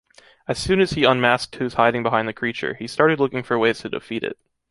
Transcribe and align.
As 0.47 0.57
soon 0.57 0.81
as 0.81 0.93
he 0.93 1.03
unmasked 1.03 1.55
who’s 1.57 1.75
hiding 1.75 2.01
behind 2.01 2.27
the 2.27 2.33
creature, 2.33 2.73
he 2.73 2.87
started 2.87 3.19
looking 3.19 3.43
for 3.43 3.59
way 3.59 3.71
to 3.71 3.87
defeat 3.87 4.23
it... 4.23 4.35